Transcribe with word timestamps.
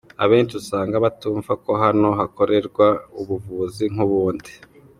Abenshi 0.23 0.53
usanga 0.61 0.95
batumva 1.05 1.51
ko 1.63 1.71
hano 1.83 2.09
hakorerwa 2.19 2.87
ubuvuzi 3.21 3.85
nk’ubundi. 3.93 4.51